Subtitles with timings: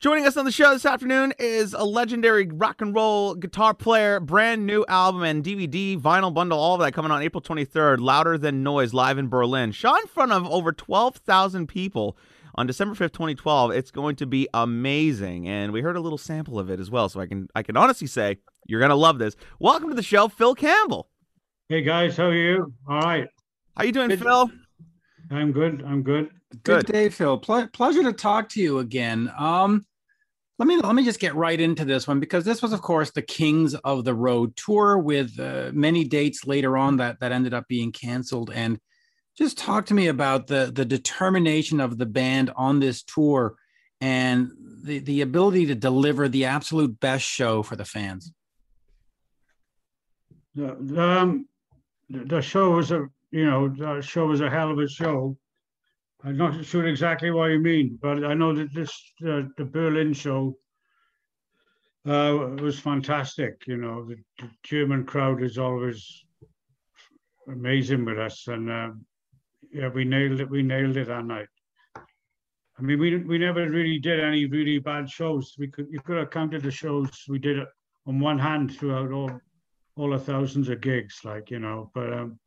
[0.00, 4.18] Joining us on the show this afternoon is a legendary rock and roll guitar player,
[4.18, 8.38] brand new album and DVD, vinyl bundle, all of that coming on April 23rd, Louder
[8.38, 9.72] Than Noise, live in Berlin.
[9.72, 12.16] Shot in front of over 12,000 people
[12.54, 13.72] on December 5th, 2012.
[13.72, 15.46] It's going to be amazing.
[15.46, 17.76] And we heard a little sample of it as well, so I can I can
[17.76, 19.36] honestly say you're going to love this.
[19.58, 21.10] Welcome to the show, Phil Campbell.
[21.68, 22.72] Hey guys, how are you?
[22.88, 23.28] All right.
[23.76, 24.20] How you doing, good.
[24.20, 24.50] Phil?
[25.30, 25.84] I'm good.
[25.86, 26.30] I'm good.
[26.64, 27.36] Good, good day, Phil.
[27.36, 29.30] Ple- pleasure to talk to you again.
[29.38, 29.84] Um,
[30.60, 33.10] let me let me just get right into this one because this was, of course,
[33.12, 37.54] the Kings of the Road tour with uh, many dates later on that that ended
[37.54, 38.50] up being canceled.
[38.54, 38.78] And
[39.38, 43.54] just talk to me about the the determination of the band on this tour
[44.02, 44.50] and
[44.84, 48.30] the the ability to deliver the absolute best show for the fans.
[50.54, 51.48] The, um,
[52.10, 55.38] the show was a you know the show was a hell of a show.
[56.24, 58.90] I'm not sure exactly what you mean, but I know that this
[59.26, 60.56] uh, the Berlin show
[62.06, 63.62] uh, was fantastic.
[63.66, 66.24] You know, the, the, German crowd is always
[67.48, 68.90] amazing with us, and uh,
[69.72, 70.50] yeah, we nailed it.
[70.50, 71.48] We nailed it that night.
[71.96, 75.54] I mean, we we never really did any really bad shows.
[75.58, 77.58] We could you could have counted the shows we did
[78.06, 79.30] on one hand throughout all
[79.96, 81.90] all the thousands of gigs, like you know.
[81.94, 82.38] But um,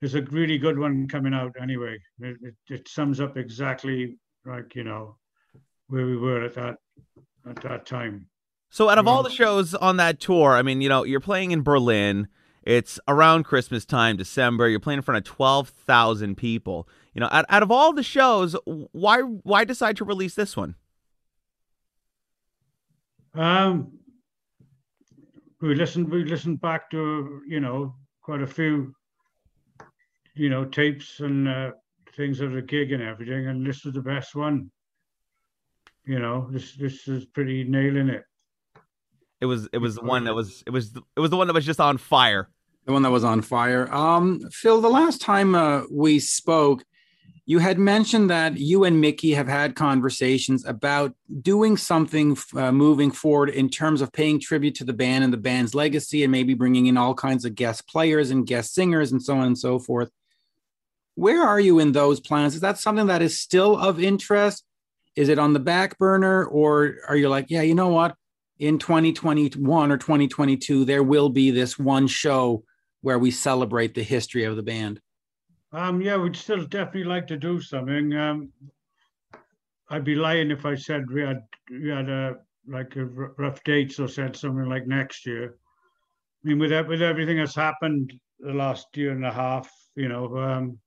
[0.00, 1.98] there's a really good one coming out anyway.
[2.20, 5.16] It, it, it, sums up exactly like you know
[5.88, 6.76] where we were at that
[7.48, 8.26] at that time.
[8.68, 11.52] So out of all the shows on that tour, I mean, you know, you're playing
[11.52, 12.28] in Berlin.
[12.62, 14.68] It's around Christmas time, December.
[14.68, 16.88] You're playing in front of twelve thousand people.
[17.14, 20.74] You know, out, out of all the shows, why why decide to release this one?
[23.34, 23.92] Um,
[25.60, 28.95] we listened we listened back to you know quite a few
[30.36, 31.70] you know, tapes and uh,
[32.14, 34.70] things of the gig and everything, and this was the best one.
[36.04, 38.24] You know, this this is pretty nailing it.
[39.40, 41.54] It was it was the one that was it was it was the one that
[41.54, 42.48] was just on fire.
[42.86, 43.92] The one that was on fire.
[43.92, 46.84] Um, Phil, the last time uh, we spoke,
[47.44, 53.10] you had mentioned that you and Mikkey have had conversations about doing something uh, moving
[53.10, 56.54] forward in terms of paying tribute to the band and the band's legacy, and maybe
[56.54, 59.80] bringing in all kinds of guest players and guest singers and so on and so
[59.80, 60.10] forth.
[61.16, 62.54] Where are you in those plans?
[62.54, 64.64] Is that something that is still of interest?
[65.16, 68.14] Is it on the back burner, or are you like, yeah, you know what?
[68.58, 72.64] In 2021 or 2022, there will be this one show
[73.00, 75.00] where we celebrate the history of the band.
[75.72, 78.14] Um, yeah, we'd still definitely like to do something.
[78.14, 78.52] Um,
[79.88, 82.36] I'd be lying if I said we had we had a
[82.68, 85.56] like a rough dates or said something like next year.
[86.44, 90.36] I mean, with with everything that's happened the last year and a half, you know,
[90.36, 90.78] um,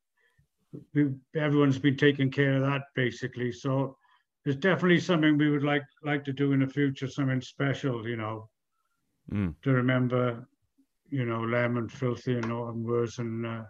[0.94, 3.52] we, everyone's been taking care of that basically.
[3.52, 3.98] So
[4.46, 8.16] it's definitely something we would like like to do in the future, something special, you
[8.16, 8.50] know,
[9.32, 9.54] mm.
[9.64, 10.48] to remember,
[11.10, 13.64] you know, Lemmy, Philthy, and Autumn Wars, and uh,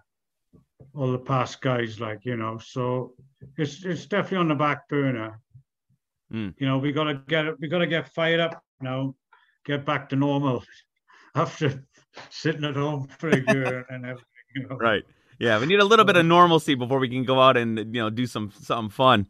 [0.94, 2.58] all the past guys, like you know.
[2.58, 3.14] So
[3.58, 5.40] it's it's definitely on the back burner.
[6.31, 6.54] Mm.
[6.58, 9.16] You know, we gotta get we gotta get fired up now,
[9.66, 10.64] get back to normal
[11.36, 11.84] after
[12.30, 14.26] sitting at home for a year and everything.
[14.56, 14.78] You know?
[14.78, 15.04] Right.
[15.39, 18.01] Yeah, we need a little bit of normalcy before we can go out and you
[18.01, 19.27] know do some something fun.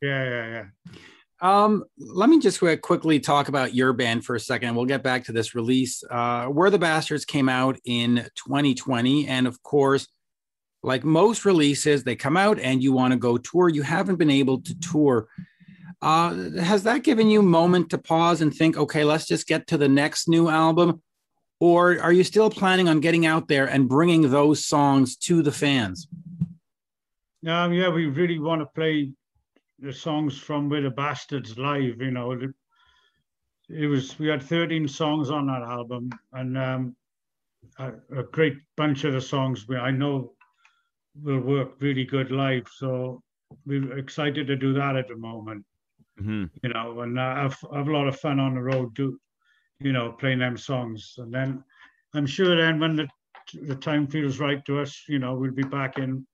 [0.00, 0.92] Yeah, yeah, yeah.
[1.40, 4.74] Um, let me just quickly talk about your band for a second.
[4.74, 6.02] We'll get back to this release.
[6.10, 10.08] Uh, Where the Bastards came out in 2020, and of course,
[10.82, 13.68] like most releases, they come out and you want to go tour.
[13.68, 15.28] You haven't been able to tour.
[16.00, 19.66] Uh, has that given you a moment to pause and think, okay, let's just get
[19.68, 21.02] to the next new album?
[21.60, 25.52] Or are you still planning on getting out there and bringing those songs to the
[25.52, 26.08] fans?
[27.46, 29.12] Um, yeah, we really want to play
[29.78, 32.00] the songs from Where the Bastards live.
[32.00, 32.32] You know,
[33.68, 36.96] it was we had 13 songs on that album, and um,
[37.78, 40.32] a, a, great bunch of the songs we I know
[41.22, 42.66] will work really good live.
[42.74, 43.22] So
[43.66, 45.64] we're excited to do that at the moment.
[46.20, 46.44] Mm-hmm.
[46.62, 49.18] You know, and uh, have, have a lot of fun on the road do,
[49.80, 51.14] you know, playing them songs.
[51.18, 51.64] And then
[52.14, 53.08] I'm sure then when the
[53.62, 56.26] the time feels right to us, you know, we'll be back in,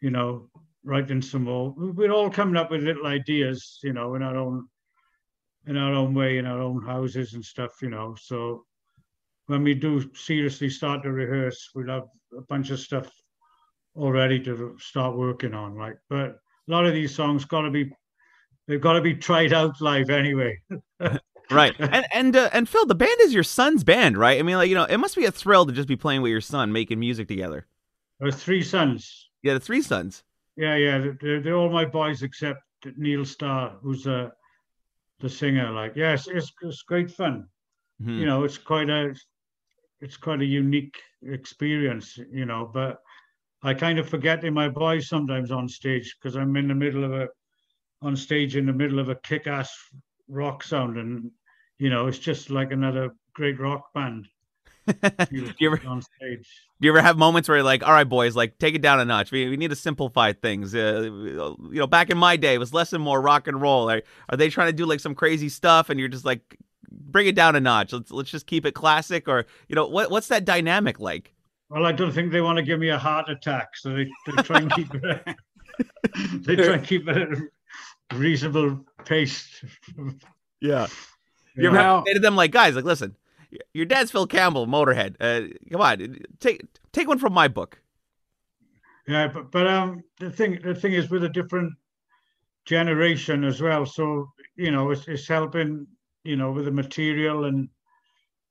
[0.00, 0.48] you know,
[0.82, 1.72] writing some more.
[1.76, 4.68] We're all coming up with little ideas, you know, in our own
[5.66, 8.14] in our own way, in our own houses and stuff, you know.
[8.20, 8.64] So
[9.46, 13.10] when we do seriously start to rehearse, we'll have a bunch of stuff
[13.96, 15.74] already to start working on.
[15.74, 15.96] right?
[16.08, 17.92] but a lot of these songs got to be
[18.66, 20.58] they've got to be tried out live anyway.
[21.50, 21.74] right.
[21.78, 24.38] And and uh, and Phil, the band is your son's band, right?
[24.38, 26.30] I mean, like you know, it must be a thrill to just be playing with
[26.30, 27.66] your son, making music together.
[28.20, 29.28] There's three sons.
[29.42, 30.24] Yeah, the three sons.
[30.56, 32.60] Yeah, yeah, they're, they're all my boys except
[32.96, 34.32] Neil Starr, who's a
[35.20, 35.70] the singer.
[35.70, 37.46] Like, yes, it's, it's great fun.
[38.02, 38.18] Mhm.
[38.18, 39.14] You know, it's quite a
[40.00, 42.18] it's quite a unique experience.
[42.30, 43.00] You know, but
[43.62, 47.04] I kind of forget in my boys sometimes on stage because I'm in the middle
[47.04, 47.28] of a
[48.02, 49.74] on stage in the middle of a kick-ass
[50.28, 51.30] rock sound, and
[51.78, 54.26] you know, it's just like another great rock band.
[54.86, 56.46] do you ever on stage.
[56.78, 59.00] do you ever have moments where you're like, all right, boys, like take it down
[59.00, 59.32] a notch.
[59.32, 60.74] We, we need to simplify things.
[60.74, 63.90] Uh, you know, back in my day, it was less and more rock and roll.
[63.90, 66.58] Are, are they trying to do like some crazy stuff, and you're just like,
[66.90, 67.92] bring it down a notch.
[67.92, 71.32] Let's let's just keep it classic, or you know, what what's that dynamic like?
[71.70, 74.42] Well, I don't think they want to give me a heart attack, so they, they
[74.42, 75.24] try and keep it.
[76.44, 77.38] they try and keep it
[78.12, 79.64] reasonable pace.
[80.60, 80.86] Yeah.
[81.56, 81.82] You You ever know?
[81.82, 83.16] Now- have to say to them like, guys, like, listen,
[83.72, 85.16] your dad's Phil Campbell, Motorhead.
[85.20, 86.62] Uh, come on, take
[86.92, 87.78] take one from my book.
[89.06, 91.72] Yeah, but but um, the thing the thing is with a different
[92.64, 93.84] generation as well.
[93.86, 95.86] So you know, it's, it's helping
[96.24, 97.68] you know with the material and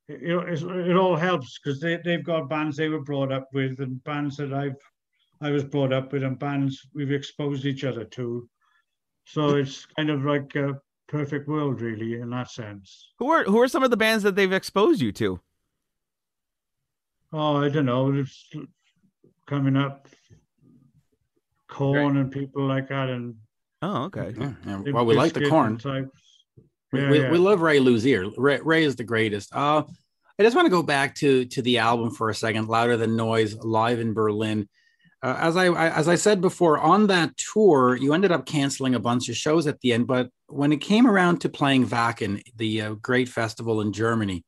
[0.07, 3.47] you know it's, it all helps because they they've got bands they were brought up
[3.53, 4.77] with and bands that I've
[5.41, 8.47] I was brought up with and bands we've exposed each other to.
[9.25, 13.13] So it's kind of like a perfect world, really, in that sense.
[13.19, 15.39] Who are who are some of the bands that they've exposed you to?
[17.31, 18.13] Oh, I don't know.
[18.13, 18.49] It's
[19.47, 20.07] coming up,
[21.67, 23.35] Korn and people like that, and
[23.83, 24.33] Oh, okay.
[24.39, 24.81] Yeah, yeah.
[24.93, 25.77] Well, we like the Korn.
[25.77, 26.09] Types.
[26.93, 27.31] We, Yeah, we, yeah.
[27.31, 28.31] we love Ray Luzier.
[28.37, 29.53] Ray, Ray is the greatest.
[29.53, 29.83] Uh,
[30.39, 32.69] I just want to go back to to the album for a second.
[32.69, 34.69] Louder than noise, live in Berlin.
[35.23, 38.93] Uh, as I, I as I said before, on that tour, you ended up canceling
[38.93, 40.05] a bunch of shows at the end.
[40.05, 44.43] But when it came around to playing Wacken, the uh, great festival in Germany,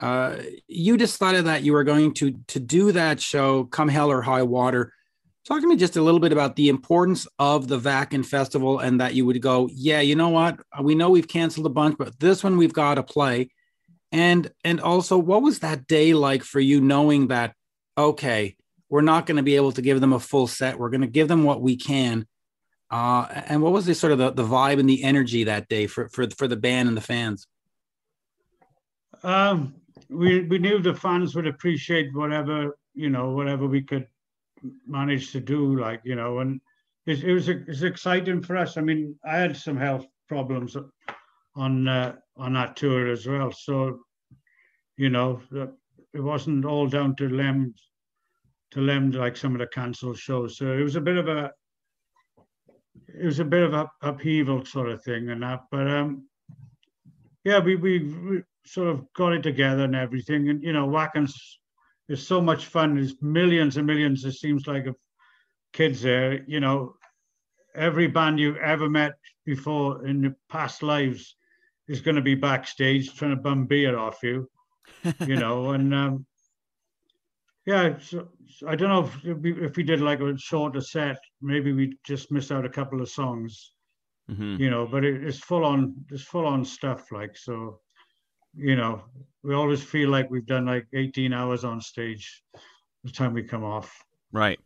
[0.00, 0.36] uh,
[0.68, 4.42] you decided that you were going to to do that show, come hell or high
[4.42, 4.92] water.
[5.48, 9.00] Talk to me just a little bit about the importance of the Wacken Festival and
[9.00, 10.58] that you would go, yeah, you know what?
[10.82, 13.48] We know we've canceled a bunch, but this one we've got to play.
[14.12, 17.54] And and also, what was that day like for you, knowing that
[17.96, 18.56] okay,
[18.94, 20.78] we're not going to be able to give them a full set.
[20.78, 22.28] We're going to give them what we can.
[22.92, 25.88] Uh, and what was the sort of the, the vibe and the energy that day
[25.88, 27.48] for, for for the band and the fans?
[29.24, 29.74] Um,
[30.08, 34.06] we we knew the fans would appreciate whatever you know whatever we could
[34.86, 36.60] manage to do, like you know, and
[37.04, 38.76] it, it was it was exciting for us.
[38.76, 40.76] I mean, I had some health problems
[41.56, 43.98] on uh, on that tour as well, so
[44.96, 45.42] you know,
[46.12, 47.74] it wasn't all down to Lem
[48.74, 50.58] to Lem like some of the cancelled shows.
[50.58, 51.52] So it was a bit of a
[53.08, 56.28] it was a bit of a upheaval sort of thing and that, but um
[57.44, 60.48] yeah, we, we we sort of got it together and everything.
[60.48, 61.60] And you know, Wacken's
[62.08, 62.96] is so much fun.
[62.96, 64.96] There's millions and millions, it seems like, of
[65.72, 66.42] kids there.
[66.46, 66.94] You know,
[67.74, 71.36] every band you've ever met before in your past lives
[71.88, 74.48] is going to be backstage trying to bum beer off you.
[75.26, 76.26] You know, and um,
[77.66, 80.80] yeah, so, so I don't know if, if we, if we did like a shorter
[80.80, 83.72] set, maybe we just missed out a couple of songs
[84.28, 87.78] hmm you know but it, it's full on it's full on stuff like so
[88.56, 89.02] you know
[89.42, 92.42] we always feel like we've done like 18 hours on stage
[93.02, 93.94] the time we come off
[94.32, 94.58] Right.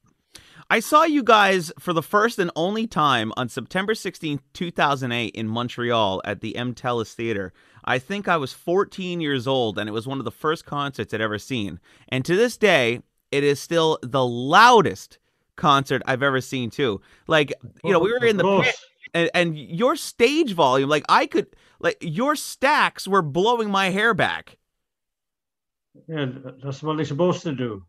[0.71, 5.49] I saw you guys for the first and only time on September 16, 2008 in
[5.49, 7.55] Montreal at the MTelus Theater.
[7.87, 11.15] I think I was 14 years old and it was one of the first concerts
[11.15, 11.81] I'd ever seen.
[12.09, 13.01] And to this day,
[13.33, 15.19] it is still the loudest
[15.57, 17.01] concert I've ever seen too.
[17.27, 18.77] Like, you know, we were in the pit
[19.15, 21.47] and, and your stage volume, like I could
[21.81, 24.59] like your stacks were blowing my hair back.
[26.09, 26.27] yeah
[26.63, 27.83] that's what they're supposed to do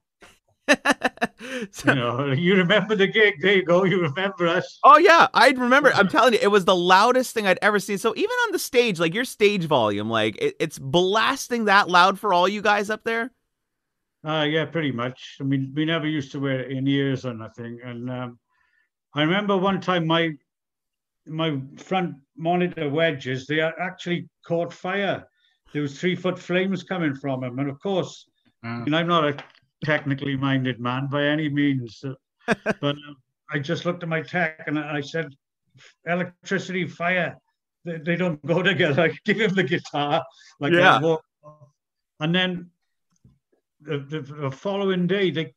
[1.71, 5.27] So- you know you remember the gig there you go you remember us Oh yeah,
[5.33, 5.91] I remember.
[5.93, 7.97] I'm telling you, it was the loudest thing I'd ever seen.
[7.97, 12.19] So even on the stage, like your stage volume, like it, it's blasting that loud
[12.19, 13.31] for all you guys up there.
[14.25, 17.79] uh yeah pretty much i mean we never used to wear in ears or nothing
[17.89, 18.37] and um
[19.15, 20.23] i remember one time my
[21.25, 25.23] my front monitor wedges they actually caught fire
[25.71, 28.13] there was three foot flames coming from them and of course
[28.65, 29.33] Uh, and I'm not a
[29.83, 32.13] technically minded man by any means, uh,
[32.81, 33.17] but um,
[33.51, 35.33] I just looked at my tech and I said,
[36.05, 37.37] electricity, fire,
[37.85, 39.01] they, they don't go together.
[39.09, 40.23] I give him the guitar,
[40.59, 40.99] like Yeah.
[42.19, 42.69] and then
[43.81, 45.53] the, the, the following day they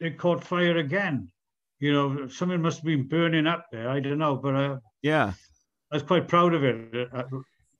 [0.00, 1.30] they caught fire again.
[1.78, 3.88] You know, something must have been burning up there.
[3.90, 5.32] I don't know, but uh, Yeah.
[5.92, 7.24] I was quite proud of it uh,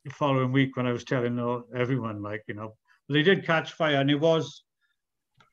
[0.04, 1.38] the following week when I was telling
[1.75, 2.75] everyone, like you know,
[3.09, 4.63] they did catch fire, and it was,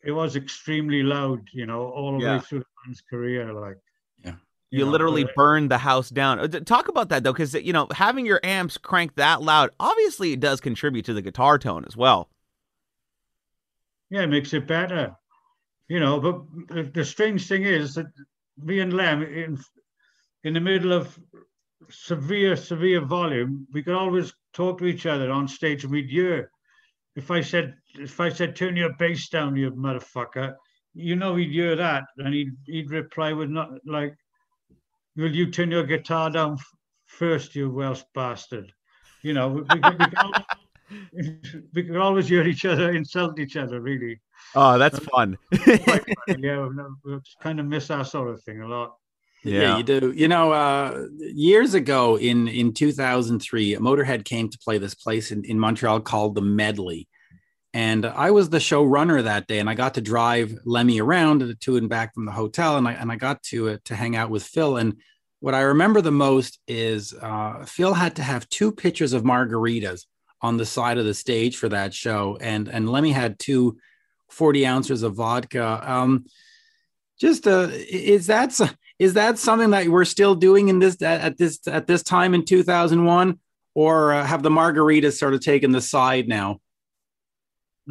[0.04, 2.38] it was extremely loud, you know, all the Yeah.
[2.38, 3.54] way through the band's career.
[3.54, 3.78] Like,
[4.24, 4.36] yeah,
[4.72, 6.40] You, know, literally but- burned the house down.
[6.40, 10.34] Uh, Talk about that though, because you know having your amps cranked that loud, obviously
[10.34, 12.30] it does contribute to the guitar tone as well.
[14.10, 15.16] Yeah, it makes it better.
[15.88, 16.42] You know, but
[16.76, 18.08] the, the strange thing is that
[18.58, 19.60] me and Lem, in,
[20.44, 21.18] in the middle of
[21.90, 26.52] severe, severe volume, we could always talk to each other on stage and we'd hear.
[27.16, 30.56] If I said, if I said, turn your bass down, you motherfucker,
[30.94, 32.04] you know he'd hear that.
[32.18, 34.16] And he'd, he'd reply with not like,
[35.16, 36.66] will you turn your guitar down f-
[37.06, 38.72] first, you Welsh bastard?
[39.24, 43.40] You know, we, we, could- we, could always, we could always hear each other insult
[43.40, 44.20] each other, really
[44.56, 45.38] Oh, that's fun.
[45.84, 46.04] quite
[46.40, 48.96] yeah, we we kind of miss that sort of thing a lot.
[49.44, 49.62] Yeah.
[49.62, 49.78] Yeah.
[49.78, 50.14] you do.
[50.16, 55.44] You know, uh, years ago in in 2003, Motorhead came to play this place in,
[55.46, 57.08] in Montreal called the Medley.
[57.74, 61.78] And I was the showrunner that day, and I got to drive Lemmy around to
[61.78, 64.30] and back from the hotel, and I and I got to uh, to hang out
[64.30, 64.76] with Phil.
[64.76, 64.98] And
[65.40, 70.06] what I remember the most is uh, Phil had to have two pitchers of margaritas
[70.42, 73.78] on the side of the stage for that show, and and Lemmy had two
[74.32, 75.82] 40 ounces of vodka.
[75.84, 76.26] Um,
[77.20, 78.60] just uh, is that
[79.00, 82.34] is that something that we're still doing in this at at this at this time
[82.34, 83.40] in 2001
[83.74, 86.60] or uh, have the margaritas sort of taken the side now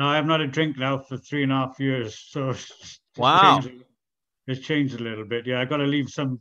[0.01, 3.43] No, I've not a drink now for three and a half years, so it's, it's
[3.43, 3.85] changed,
[4.47, 5.47] it's changed a little bit.
[5.47, 6.41] Yeah, I got to leave some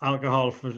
[0.00, 0.68] alcohol for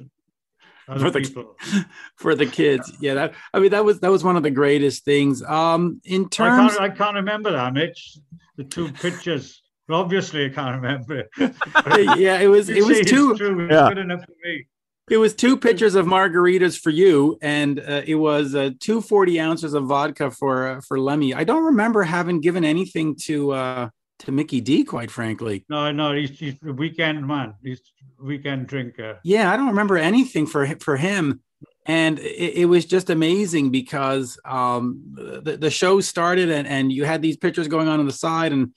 [0.88, 1.56] other For the- people.
[2.16, 5.02] for the kids yeah that i mean that was that was one of the greatest
[5.02, 8.18] things um in I terms can't, I can't remember that, Mitch.
[8.56, 9.62] The two pictures.
[9.88, 11.28] Well, obviously, I can't remember it.
[12.18, 13.88] yeah it was it say was it's two true, it's Yeah.
[13.88, 14.66] good enough for me.
[15.10, 19.40] It was two pitchers of margaritas for you and uh, it was uh, two 40
[19.40, 23.88] ounces of vodka for uh, for lemmy i don't remember having given anything to uh
[24.20, 27.54] to Mikkey Dee quite frankly No, no, he's, he's a weekend man.
[27.62, 27.80] He's
[28.24, 29.20] weekend drinker.
[29.22, 31.40] Yeah, I don't remember anything for for him,
[31.86, 37.04] and it, it was just amazing because um, the the show started and and you
[37.04, 38.72] had these pictures going on on the side and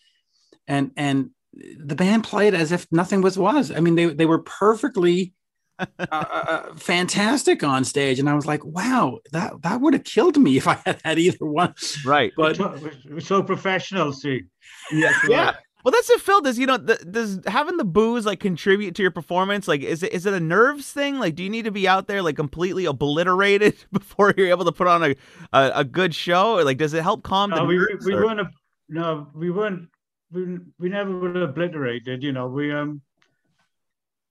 [0.67, 3.71] and and the band played as if nothing was was.
[3.71, 5.33] I mean, they they were perfectly.
[5.99, 10.37] uh, uh, fantastic on stage, and I was like, "Wow, that that would have killed
[10.37, 11.73] me if I had had either one."
[12.05, 12.31] Right.
[12.35, 14.43] But We're so- we're so professional, see.
[14.91, 15.55] Yeah.
[15.83, 16.41] Well, that's it, Phil.
[16.41, 19.67] Does you know the, does having the booze like contribute to your performance?
[19.69, 21.17] Like, is it is it a nerves thing?
[21.17, 24.71] Like, do you need to be out there like completely obliterated before you're able to
[24.73, 25.15] put on a
[25.53, 26.57] a, a good show?
[26.57, 28.05] Or like, does it help calm the No, we, nerves?
[28.05, 28.39] we or- weren't.
[28.41, 28.49] A,
[28.89, 29.87] no, we weren't.
[30.31, 32.21] We, we never were obliterated.
[32.21, 33.01] You know, we um,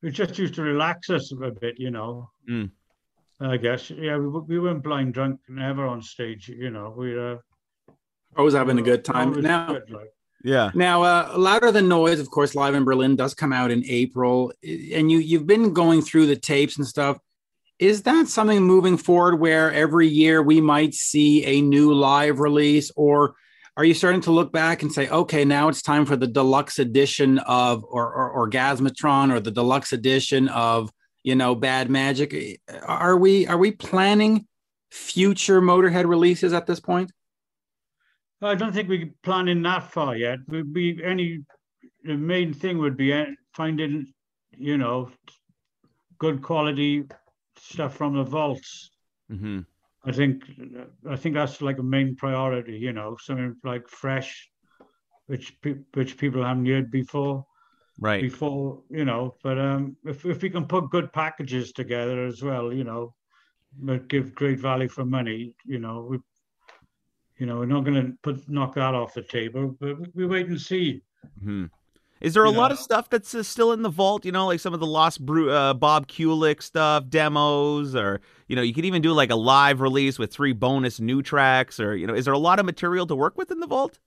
[0.07, 1.81] we just used to relax us a bit.
[1.81, 2.71] You know, Mm.
[3.41, 3.91] I guess.
[3.91, 6.49] Yeah, we, we weren't blind drunk never on stage.
[6.49, 7.39] You know, we uh,
[8.37, 9.31] always having a good time.
[9.31, 10.13] always Now, good, like.
[10.45, 10.71] Yeah.
[10.75, 14.53] Now, uh, Louder Than Noise, of course, live in Berlin does come out in April,
[14.63, 17.19] and you you've been going through the tapes and stuff.
[17.81, 22.93] Is that something moving forward where every year we might see a new live release,
[22.95, 23.35] or
[23.76, 26.78] are you starting to look back and say, okay, now it's time for the deluxe
[26.78, 30.90] edition of or, or Orgasmatron or the deluxe edition of
[31.23, 32.61] you know Bad Magic?
[32.85, 34.47] Are we are we planning
[34.90, 37.12] future Motorhead releases at this point?
[38.40, 40.38] I don't think we're planning that far yet.
[40.49, 41.45] Would be any.
[42.04, 44.12] The main thing would be uh, finding,
[44.56, 45.11] you know,
[46.18, 47.04] good quality
[47.59, 48.90] stuff from the vaults.
[49.28, 49.61] hmm
[50.07, 50.45] I think
[51.11, 54.49] I think that's like a main priority, you know, something like fresh,
[55.27, 57.45] which pe- which people haven't heard before.
[57.99, 58.21] Right.
[58.21, 62.73] Before, you know, but um, if if we can put good packages together as well,
[62.73, 63.15] you know,
[63.79, 66.19] but give great value for money, you know, we,
[67.39, 70.27] you know, we're not going to put knock that off the table, but we, we
[70.27, 71.03] wait and see.
[71.43, 71.67] hmm
[72.20, 74.25] Is there a lot of stuff that's uh, still in the vault?
[74.25, 78.56] You know, like some of the lost Bru- uh, Bob Kulick stuff, demos, or you
[78.56, 81.94] know, you could even do like a live release with three bonus new tracks, or
[81.94, 83.99] you know, is there a lot of material to work with in the vault?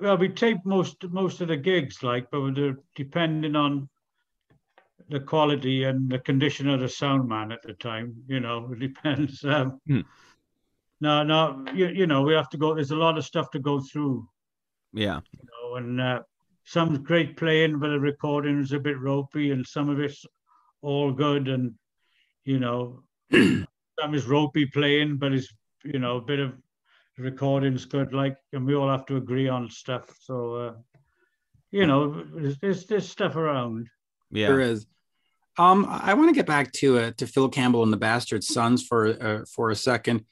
[0.00, 2.54] Well, we tape most most of the gigs, like, but
[2.94, 3.88] depending on
[5.08, 8.14] the quality and the condition of the sound man at the time.
[8.26, 9.44] You know, it depends.
[9.48, 10.00] Um, Hmm.
[11.00, 12.74] No, no, you, you know, we have to go.
[12.74, 14.28] There's a lot of stuff to go through.
[14.92, 15.20] Yeah.
[15.30, 16.22] You know, and uh,
[16.68, 20.26] some great playing, but the recording is a bit ropey, and some of it's
[20.82, 21.72] all good, and
[22.44, 25.48] you know, some is ropey playing, but it's
[25.82, 26.52] you know a bit of
[27.16, 28.12] recording's good.
[28.12, 30.14] Like, and we all have to agree on stuff.
[30.20, 30.72] So, uh,
[31.70, 33.88] you know, there's, there's there's stuff around.
[34.30, 34.48] Yeah.
[34.48, 34.86] There is.
[35.56, 38.86] Um, I want to get back to uh, to Phil Campbell and the Bastard Sons
[38.86, 40.26] for uh, for a second.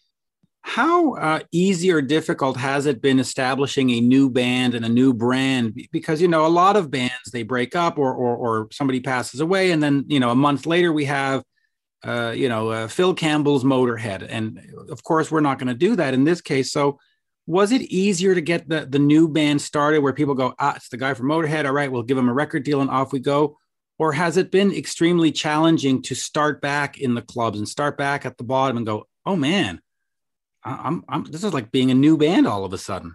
[0.67, 5.15] How uh, easy or difficult has it been establishing a new band and a new
[5.15, 5.81] brand?
[5.93, 9.39] Because you know a lot of bands they break up or or, or somebody passes
[9.39, 11.45] away, and then you know a month later we have
[12.05, 15.95] uh, you know uh, Phil Campbell's Motorhead, and of course we're not going to do
[15.95, 16.73] that in this case.
[16.73, 16.99] So
[17.47, 20.89] was it easier to get the the new band started where people go, ah, it's
[20.89, 21.65] the guy from Motorhead.
[21.65, 23.57] All right, we'll give him a record deal and off we go.
[23.99, 28.27] Or has it been extremely challenging to start back in the clubs and start back
[28.27, 29.81] at the bottom and go, oh man,
[30.67, 33.15] I'm, I'm this is like being a new band all of a sudden.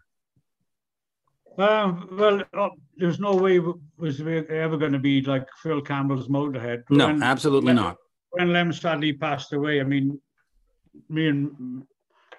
[1.58, 3.60] Um, well, uh, there's no way
[3.98, 6.84] was ever going to be like Phil Campbell's Motorhead.
[6.90, 7.98] No, when, absolutely when, not.
[8.32, 10.20] When Lem sadly passed away, I mean,
[11.10, 11.84] me and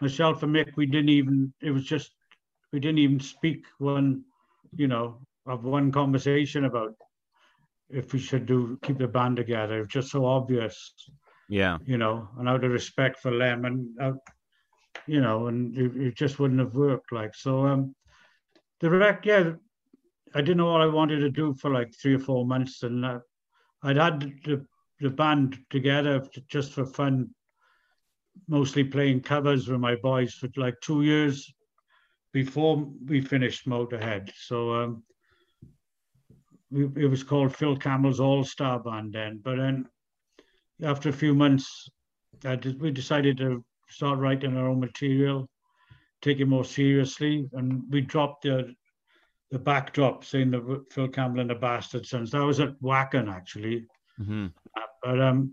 [0.00, 1.52] myself and Mick, we didn't even.
[1.60, 2.10] It was just
[2.72, 4.22] we didn't even speak one,
[4.74, 6.94] you know, of one conversation about
[7.90, 9.76] if we should do keep the band together.
[9.76, 10.94] It was just so obvious.
[11.48, 11.76] Yeah.
[11.84, 14.18] You know, and out of respect for Lem and out,
[15.06, 17.12] you know, and it, it, just wouldn't have worked.
[17.12, 17.94] Like so, um,
[18.80, 19.52] the rec, yeah,
[20.34, 23.04] I didn't know what I wanted to do for like three or four months, and
[23.04, 23.18] uh,
[23.82, 24.66] I'd had the
[25.00, 27.30] the band together just for fun,
[28.48, 31.52] mostly playing covers with my boys for like two years
[32.32, 34.30] before we finished Motorhead.
[34.36, 35.02] So um,
[36.72, 39.40] it was called Phil Campbell's All Star Band then.
[39.42, 39.86] But then
[40.82, 41.88] after a few months,
[42.40, 45.48] did, we decided to start writing our own material,
[46.20, 48.74] take it more seriously, and we dropped the
[49.50, 52.30] the backdrop saying the Phil Campbell and the Bastard Sons.
[52.30, 53.86] That was at Wacken actually,
[54.18, 54.46] mm-hmm.
[54.46, 55.52] uh, but um,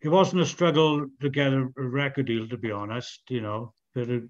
[0.00, 3.22] it wasn't a struggle to get a, a record deal, to be honest.
[3.28, 4.28] You know, the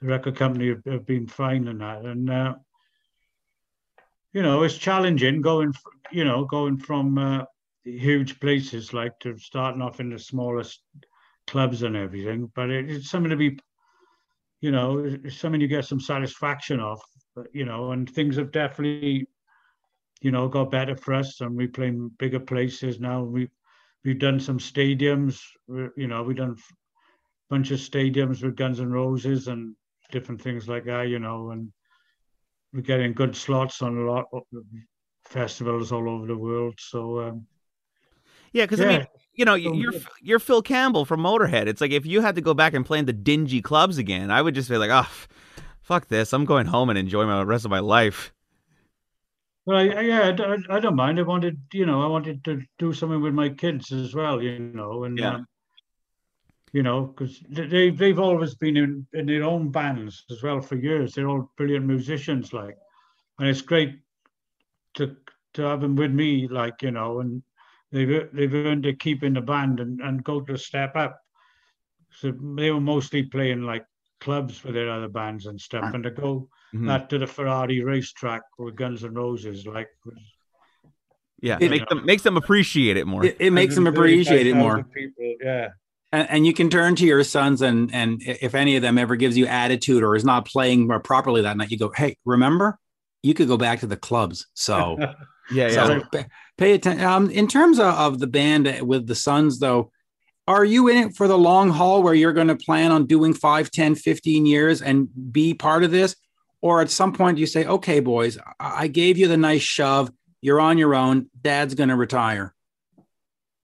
[0.00, 2.54] record company have, have, been fine in that, and uh,
[4.32, 5.74] you know, it's challenging going,
[6.12, 7.44] you know, going from uh,
[7.84, 10.82] huge places like to starting off in the smallest
[11.46, 12.50] clubs and everything.
[12.54, 13.58] But it, it's something to be,
[14.60, 17.00] you know, it's something you get some satisfaction of,
[17.52, 19.26] you know, and things have definitely,
[20.20, 23.22] you know, got better for us, and we play in bigger places now.
[23.22, 23.48] We
[24.04, 26.74] we've done some stadiums, you know, we've done a
[27.50, 29.74] bunch of stadiums with Guns and Roses and
[30.10, 31.72] different things like that, you know, and
[32.72, 34.42] we're getting good slots on a lot of
[35.24, 36.74] festivals all over the world.
[36.78, 37.46] So um,
[38.56, 38.86] yeah, because yeah.
[38.86, 39.92] I mean, you know, you're
[40.22, 41.66] you're Phil Campbell from Motorhead.
[41.66, 44.30] It's like if you had to go back and play in the dingy clubs again,
[44.30, 45.08] I would just be like, oh,
[45.82, 46.32] fuck this.
[46.32, 48.32] I'm going home and enjoying the rest of my life.
[49.66, 51.18] Well, I, yeah, I, I, don't mind.
[51.18, 54.58] I wanted, you know, I wanted to do something with my kids as well, you
[54.58, 55.34] know, and yeah.
[55.34, 55.46] Um,
[56.72, 60.76] you know, because they they've always been in, in their own bands as well for
[60.76, 61.12] years.
[61.12, 62.76] They're all brilliant musicians, like,
[63.38, 63.98] and it's great
[64.94, 65.16] to
[65.54, 67.42] to have them with me, like, you know, and
[67.92, 71.20] they've they've earned a keep in the band and, and go to step up.
[72.10, 73.84] So they were mostly playing like
[74.20, 76.86] clubs with their other bands and stuff, and to go mm-hmm.
[76.86, 79.88] that to the Ferrari racetrack with Guns and Roses, like.
[81.42, 83.22] Yeah, it make them makes them appreciate it more.
[83.22, 84.84] It, it makes them appreciate it more.
[84.84, 85.68] People, yeah.
[86.10, 89.16] And, and, you can turn to your sons, and and if any of them ever
[89.16, 92.78] gives you attitude or is not playing properly that night, you go, "Hey, remember,
[93.22, 94.96] you could go back to the clubs." So
[95.50, 96.00] Yeah, yeah.
[96.12, 96.24] So
[96.56, 97.04] pay attention.
[97.04, 99.90] Um, in terms of, of the band with the Sons, though,
[100.48, 103.34] are you in it for the long haul where you're going to plan on doing
[103.34, 106.14] 5, 10, 15 years and be part of this?
[106.60, 110.10] Or at some point you say, okay, boys, I gave you the nice shove.
[110.40, 111.28] You're on your own.
[111.40, 112.54] Dad's going to retire.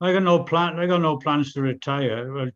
[0.01, 0.79] I got no plan.
[0.79, 2.31] I got no plans to retire.
[2.31, 2.53] But,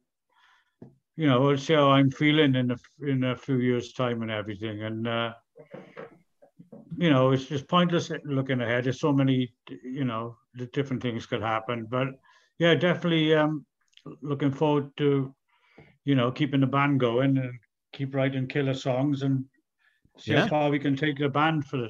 [1.15, 4.31] you know, we'll see how I'm feeling in a, in a few years' time and
[4.31, 4.83] everything.
[4.83, 5.33] And, uh,
[6.97, 8.85] you know, it's just pointless looking ahead.
[8.85, 10.37] There's so many, you know,
[10.73, 11.87] different things could happen.
[11.89, 12.07] But
[12.59, 13.65] yeah, definitely um,
[14.21, 15.33] looking forward to,
[16.05, 17.53] you know, keeping the band going and
[17.93, 19.45] keep writing killer songs and
[20.17, 20.41] see yeah.
[20.41, 21.89] how far we can take the band for the,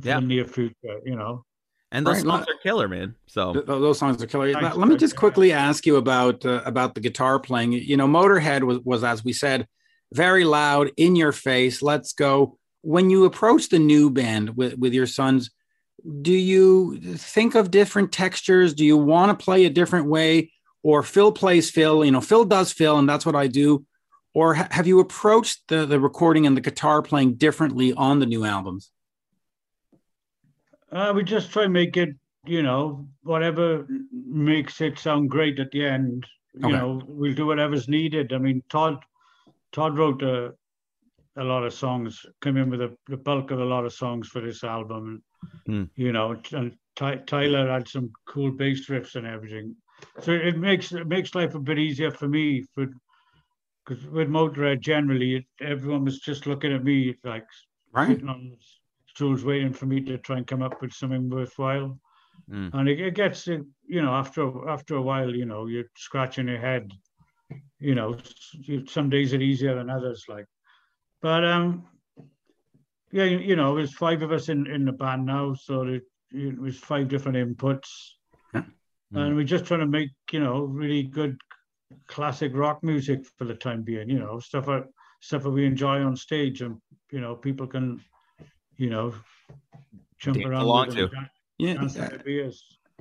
[0.00, 0.20] for yeah.
[0.20, 1.44] the near future, you know.
[1.90, 2.24] And those right.
[2.24, 3.14] songs are killer, man.
[3.26, 4.52] So those songs are killer.
[4.52, 7.72] Let, let me just quickly ask you about uh, about the guitar playing.
[7.72, 9.66] You know, Motorhead was was as we said,
[10.12, 11.80] very loud, in your face.
[11.80, 15.50] Let's go when you approach the new band with, with your sons,
[16.22, 18.74] do you think of different textures?
[18.74, 20.52] Do you want to play a different way?
[20.82, 23.84] Or Phil plays Phil, you know, Phil does Phil, and that's what I do.
[24.32, 28.26] Or ha- have you approached the, the recording and the guitar playing differently on the
[28.26, 28.92] new albums?
[30.92, 32.10] Uh, we just try and make it,
[32.46, 36.26] you know, whatever makes it sound great at the end.
[36.54, 36.76] You okay.
[36.76, 38.32] know, we'll do whatever's needed.
[38.32, 39.04] I mean, Todd
[39.72, 40.54] Todd wrote a,
[41.38, 44.28] a lot of songs, come in with a, the bulk of a lot of songs
[44.28, 45.22] for this album.
[45.68, 45.88] Mm.
[45.94, 49.76] You know, and Ty, Tyler had some cool bass riffs and everything.
[50.20, 52.86] So it makes it makes life a bit easier for me for
[53.84, 57.46] because with Motorhead generally, it, everyone was just looking at me like
[57.92, 58.08] Right.
[58.08, 58.56] sitting on
[59.06, 61.98] stools waiting for me to try and come up with something worthwhile.
[62.50, 62.70] Mm.
[62.74, 66.60] And it, it gets, you know, after after a while, you know, you're scratching your
[66.60, 66.92] head.
[67.78, 68.18] You know,
[68.86, 70.24] some days are easier than others.
[70.28, 70.46] Like,
[71.20, 71.84] but um,
[73.12, 76.02] yeah, you, you know, there's five of us in in the band now, so it,
[76.30, 77.88] it was five different inputs,
[78.54, 78.62] Yeah.
[79.14, 81.38] and we're just trying to make you know really good
[82.06, 84.08] classic rock music for the time being.
[84.10, 84.84] You know, stuff that
[85.20, 86.76] stuff that we enjoy on stage, and
[87.10, 88.00] you know, people can,
[88.76, 89.14] you know,
[90.18, 91.02] jump Dance around along with to.
[91.04, 91.74] and dan- Yeah.
[91.74, 92.52] dance to.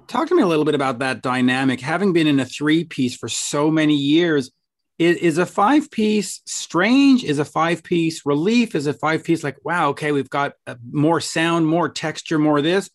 [0.08, 1.82] Talk to me a little bit about that dynamic.
[1.82, 4.52] Having been in a three piece for so many years,
[4.98, 7.24] is, is a five piece strange?
[7.24, 8.76] Is a five piece relief?
[8.76, 12.62] Is a five piece like, wow, okay, we've got uh, more sound, more texture, more
[12.62, 12.90] this?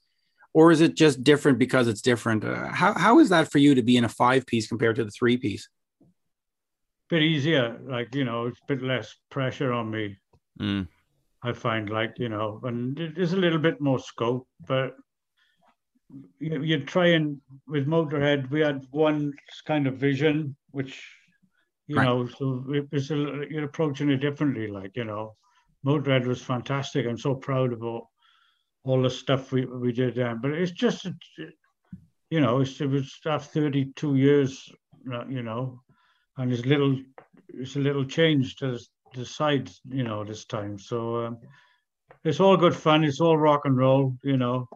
[0.54, 2.44] Or is it just different because it's different?
[2.44, 5.04] Uh, how, how is that for you to be in a five piece compared to
[5.04, 5.68] the three piece?
[7.12, 10.16] bit easier, like you know, it's a bit less pressure on me.
[10.58, 10.88] Mm.
[11.42, 14.96] I find, like you know, and there's a little bit more scope, but
[16.38, 19.34] you you try and with Motorhead, we had one
[19.66, 20.94] kind of vision, which
[21.86, 22.04] you Right.
[22.04, 24.68] know, so it was a, you're approaching it differently.
[24.68, 25.34] Like you know,
[25.84, 27.06] Motorhead was fantastic.
[27.06, 28.10] I'm so proud of all,
[28.84, 30.38] all the stuff we we did then.
[30.40, 31.08] But it's just,
[32.30, 34.68] you know, it's, it was after 32 years,
[35.12, 35.80] uh, you know,
[36.38, 36.98] and it's little,
[37.48, 40.78] it's a little change to the, the sides, you know, this time.
[40.78, 41.38] So um,
[42.24, 43.04] it's all good fun.
[43.04, 44.68] It's all rock and roll, you know.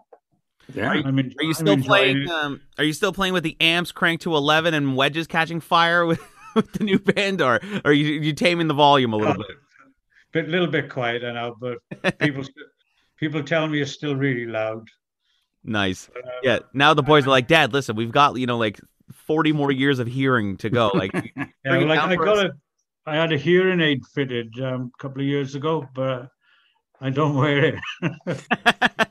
[0.74, 0.90] Yeah.
[0.90, 2.28] I'm en- Are you still playing?
[2.28, 6.04] Um, are you still playing with the amps cranked to eleven and wedges catching fire
[6.04, 6.20] with,
[6.56, 9.56] with the new band, or are you you taming the volume a little Uh, bit?
[10.32, 11.78] bit little bit quieter now, but
[12.18, 12.42] people
[13.18, 14.88] people tell me it's still really loud.
[15.62, 16.08] Nice.
[16.12, 16.58] But, uh, Yeah.
[16.74, 18.80] Now the boys are like, Dad, listen, we've got you know like
[19.12, 20.90] forty more years of hearing to go.
[20.92, 21.12] Like,
[21.64, 22.44] yeah, like I got us.
[22.44, 22.50] a,
[23.10, 26.28] I had a hearing aid fitted um, a couple of years ago, but
[27.00, 27.76] I don't wear it.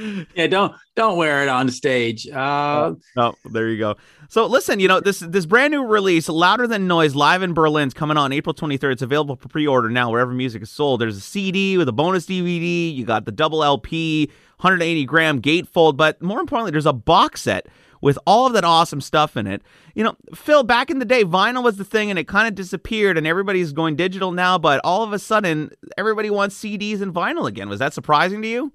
[0.34, 2.28] Yeah, don't don't wear it on stage.
[2.28, 3.96] Uh, Oh, there you go.
[4.28, 7.94] So listen, you know this this brand new release, Louder Than Noise, live in Berlin's
[7.94, 8.92] coming on April 23rd.
[8.92, 11.00] It's available for pre-order now wherever music is sold.
[11.00, 12.94] There's a CD with a bonus DVD.
[12.94, 14.26] You got the double LP,
[14.58, 17.66] 180 gram gatefold, but more importantly, there's a box set
[18.00, 19.62] with all of that awesome stuff in it.
[19.94, 22.54] You know, Phil, back in the day, vinyl was the thing, and it kind of
[22.54, 24.56] disappeared, and everybody's going digital now.
[24.58, 27.68] But all of a sudden, everybody wants CDs and vinyl again.
[27.68, 28.72] Was that surprising to you?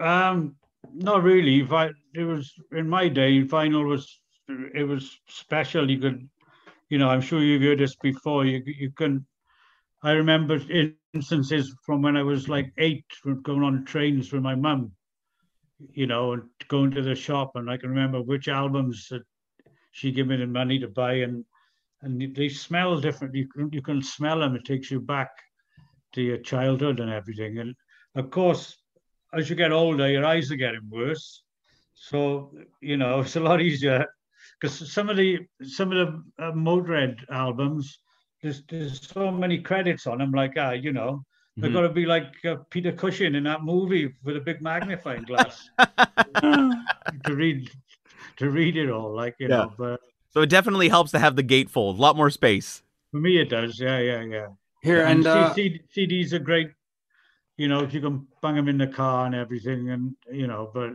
[0.00, 0.56] Um,
[0.92, 1.60] not really.
[2.14, 3.42] It was in my day.
[3.42, 4.20] Vinyl was
[4.74, 5.90] it was special.
[5.90, 6.28] You could,
[6.88, 8.44] you know, I'm sure you've heard this before.
[8.44, 9.26] You you can.
[10.02, 14.92] I remember instances from when I was like eight, going on trains with my mum.
[15.92, 19.22] You know, and going to the shop, and I can remember which albums that
[19.92, 21.44] she gave me the money to buy, and
[22.02, 23.34] and they smell different.
[23.34, 24.54] You can you can smell them.
[24.56, 25.30] It takes you back
[26.12, 27.58] to your childhood and everything.
[27.58, 27.74] And
[28.14, 28.81] of course,
[29.32, 31.42] as you get older, your eyes are getting worse.
[31.94, 34.04] So you know it's a lot easier
[34.60, 35.98] because some of the some of
[36.38, 37.98] the uh, Motorhead albums,
[38.42, 40.32] there's there's so many credits on them.
[40.32, 41.24] Like ah, you know,
[41.56, 41.74] they've Mhm.
[41.74, 45.68] got to be like uh, Peter Cushing in that movie with a big magnifying glass
[46.40, 47.70] to read
[48.38, 49.14] to read it all.
[49.14, 49.56] Like you Yeah.
[49.56, 52.82] know, but So it definitely helps to have the gatefold, a lot more space.
[53.10, 53.78] for me it does.
[53.78, 54.46] Yeah, yeah, yeah.
[54.82, 55.54] here and C- uh,
[55.94, 56.70] CDs are great.
[57.58, 60.70] You know, if you can bang them in the car and everything, and you know,
[60.72, 60.92] but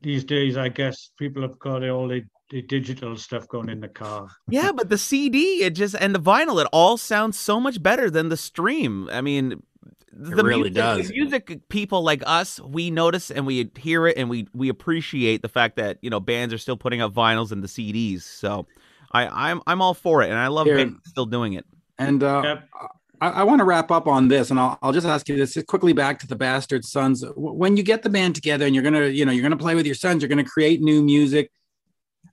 [0.00, 3.88] these days, I guess people have got all the, the digital stuff going in the
[3.88, 4.28] car.
[4.48, 8.10] Yeah, but the CD, it just and the vinyl, it all sounds so much better
[8.10, 9.08] than the stream.
[9.10, 9.62] I mean,
[10.12, 11.08] the really music, does.
[11.08, 15.42] The music people like us, we notice and we hear it and we we appreciate
[15.42, 18.22] the fact that you know bands are still putting out vinyls and the CDs.
[18.22, 18.66] So
[19.12, 21.66] I I'm I'm all for it, and I love Here- bands still doing it.
[21.98, 22.68] and uh, Yep.
[23.20, 25.56] I, I want to wrap up on this, and I'll, I'll just ask you this
[25.66, 27.24] quickly back to the Bastard Sons.
[27.36, 29.86] When you get the band together and you're gonna, you know, you're gonna play with
[29.86, 31.50] your sons, you're gonna create new music.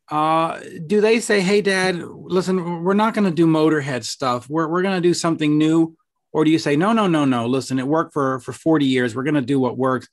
[0.10, 4.50] Uh, do they say, "Hey, Dad, listen, we're not gonna do Motorhead stuff.
[4.50, 5.96] We're we're gonna do something new,"
[6.32, 7.48] or do you say, "No, no, no, no.
[7.48, 9.16] Listen, it worked for for 40 years.
[9.16, 10.08] We're gonna do what works."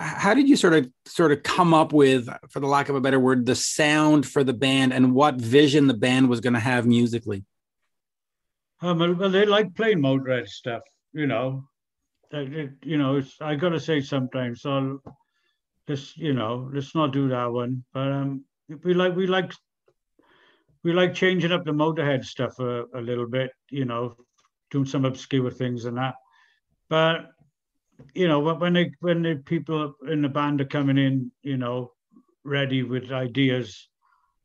[0.00, 3.00] How did you sort of sort of come up with, for the lack of a
[3.00, 6.60] better word, the sound for the band and what vision the band was going to
[6.60, 7.44] have musically?
[8.84, 11.64] Um, well, well, they like playing Motorhead stuff, you know.
[12.32, 15.00] It, you know, I gotta say sometimes, so
[15.88, 17.84] let's you know, let's not do that one.
[17.92, 18.44] But um,
[18.84, 19.52] we like we like
[20.82, 24.16] we like changing up the Motorhead stuff a, a little bit, you know,
[24.70, 26.14] doing some obscure things and that.
[26.88, 27.30] But
[28.14, 31.56] you know, when when they when the people in the band are coming in, you
[31.56, 31.92] know,
[32.44, 33.88] ready with ideas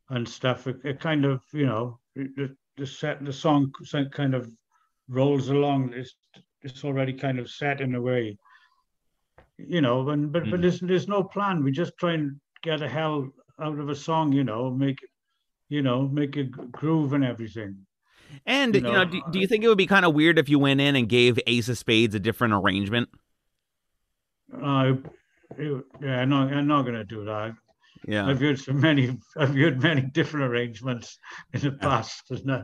[0.10, 3.72] and stuff, it, it kind of you know, it- the set the song
[4.12, 4.50] kind of
[5.08, 5.94] rolls along.
[5.94, 6.16] It's
[6.62, 8.38] it's already kind of set in a way,
[9.58, 10.10] you know.
[10.10, 10.52] And but mm.
[10.52, 11.64] but there's there's no plan.
[11.64, 13.30] We just try and get a hell
[13.62, 15.00] out of a song, you know, make
[15.70, 17.86] you know make a groove and everything.
[18.46, 20.38] And you know, you know do, do, you think it would be kind of weird
[20.38, 23.10] if you went in and gave Ace of Spades a different arrangement?
[24.54, 24.94] Uh,
[25.58, 27.56] yeah, I'm not, I'm not going to do that.
[28.08, 29.18] Yeah, I've heard so many.
[29.38, 31.20] I've heard many different arrangements
[31.54, 32.24] in the past.
[32.30, 32.54] Yeah.
[32.54, 32.64] Uh,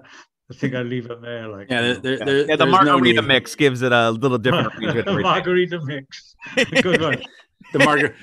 [0.49, 1.47] I think I leave it there.
[1.47, 4.73] Like yeah, there, there, yeah, the margarita no mix gives it a little different.
[5.05, 6.35] the margarita mix,
[6.81, 7.23] good one.
[7.73, 8.15] the margarita.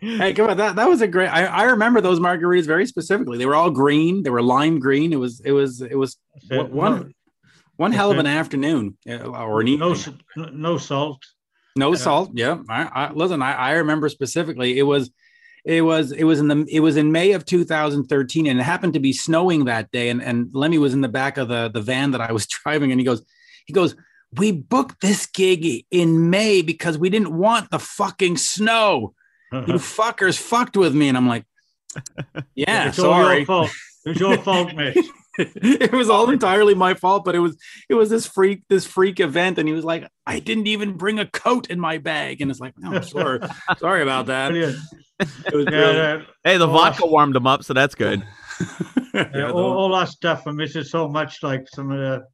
[0.00, 1.28] hey, come on, that that was a great.
[1.28, 3.36] I, I remember those margaritas very specifically.
[3.36, 4.22] They were all green.
[4.22, 5.12] They were lime green.
[5.12, 6.16] It was it was it was
[6.50, 7.12] one
[7.76, 9.94] one hell of an afternoon uh, or an no,
[10.36, 11.22] no salt.
[11.76, 11.98] No yeah.
[11.98, 12.30] salt.
[12.32, 12.58] Yeah.
[12.70, 14.78] I, I, listen, I, I remember specifically.
[14.78, 15.10] It was
[15.66, 18.92] it was it was in the it was in May of 2013, and it happened
[18.92, 20.10] to be snowing that day.
[20.10, 22.92] And and Lemmy was in the back of the the van that I was driving,
[22.92, 23.22] and he goes,
[23.66, 23.96] he goes,
[24.32, 29.14] we booked this gig in May because we didn't want the fucking snow.
[29.52, 31.44] You fuckers fucked with me, and I'm like,
[32.54, 33.24] yeah, it's sorry.
[33.24, 33.70] all your fault.
[34.04, 34.96] It's your fault, mate.
[35.38, 37.56] it was all entirely my fault, but it was
[37.88, 41.18] it was this freak this freak event, and he was like, I didn't even bring
[41.18, 43.40] a coat in my bag, and it's like, no, sorry,
[43.78, 44.54] sorry about that.
[44.54, 44.72] Yeah,
[46.44, 48.26] hey, the vodka that, warmed him up, so that's good.
[49.14, 51.42] yeah, all, all, that stuff I miss it so much.
[51.42, 52.24] Like some of the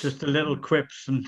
[0.00, 1.26] just the little quips and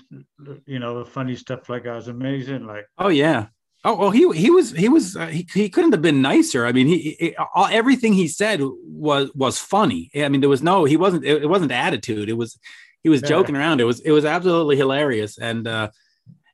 [0.66, 2.66] you know the funny stuff like that was amazing.
[2.66, 3.46] Like oh yeah,
[3.86, 6.66] Oh well, he he was he was uh, he, he couldn't have been nicer.
[6.66, 10.10] I mean, he, he all, everything he said was was funny.
[10.16, 12.28] I mean, there was no he wasn't it, it wasn't attitude.
[12.28, 12.58] It was
[13.04, 13.28] he was yeah.
[13.28, 13.80] joking around.
[13.80, 15.66] It was it was absolutely hilarious and.
[15.66, 15.90] uh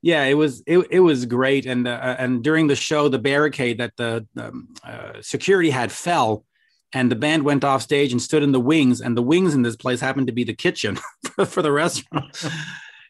[0.04, 3.78] yeah, it was it, it was great, and uh, and during the show, the barricade
[3.78, 6.44] that the um, uh, security had fell,
[6.92, 9.62] and the band went off stage and stood in the wings, and the wings in
[9.62, 10.98] this place happened to be the kitchen
[11.36, 12.44] for, for the restaurant.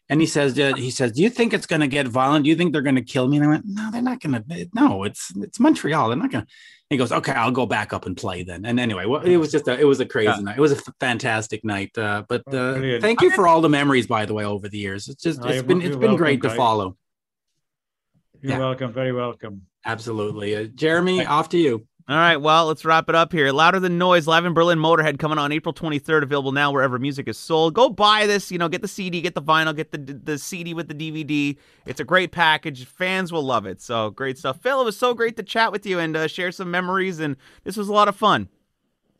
[0.09, 2.43] And he says, uh, he says, do you think it's going to get violent?
[2.43, 3.37] Do you think they're going to kill me?
[3.37, 4.69] And I went, no, they're not going to.
[4.73, 6.09] No, it's it's Montreal.
[6.09, 6.51] They're not going to.
[6.89, 8.65] He goes, okay, I'll go back up and play then.
[8.65, 10.41] And anyway, well, it was just a, it was a crazy yeah.
[10.41, 10.57] night.
[10.57, 11.97] It was a fantastic night.
[11.97, 15.07] Uh, but uh, thank you for all the memories, by the way, over the years.
[15.07, 16.97] It's just it's been it's been great to follow.
[18.41, 18.59] You're yeah.
[18.59, 18.91] welcome.
[18.91, 19.63] Very welcome.
[19.85, 21.25] Absolutely, uh, Jeremy.
[21.25, 21.87] Off to you.
[22.09, 23.49] All right, well, let's wrap it up here.
[23.53, 27.29] Louder Than Noise, live in Berlin Motorhead coming on April 23rd, available now wherever music
[27.29, 27.75] is sold.
[27.75, 30.73] Go buy this, you know, get the CD, get the vinyl, get the the CD
[30.73, 31.57] with the DVD.
[31.85, 32.85] It's a great package.
[32.85, 33.81] Fans will love it.
[33.81, 34.61] So great stuff.
[34.61, 37.37] Phil, it was so great to chat with you and uh, share some memories, and
[37.63, 38.49] this was a lot of fun.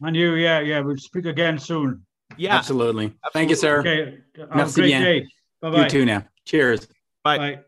[0.02, 2.06] And you, yeah, yeah, we'll speak again soon.
[2.36, 3.06] Yeah, absolutely.
[3.06, 3.32] absolutely.
[3.32, 3.80] Thank you, sir.
[3.80, 4.18] Okay,
[4.52, 5.02] have a great bien.
[5.02, 5.28] day.
[5.62, 5.84] Bye bye.
[5.84, 6.26] You too now.
[6.44, 6.90] Cheers.
[7.24, 7.38] Bye.
[7.38, 7.60] Bye.